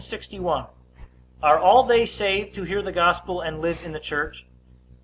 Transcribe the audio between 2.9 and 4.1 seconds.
gospel, and live in the